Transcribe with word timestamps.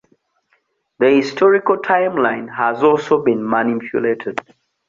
The 0.97 1.09
historical 1.11 1.77
timeline 1.77 2.51
has 2.57 2.81
also 2.81 3.21
been 3.23 3.47
manipulated. 3.47 4.41